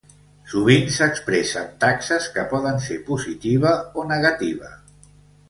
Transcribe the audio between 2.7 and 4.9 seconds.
ser positiva o negativa.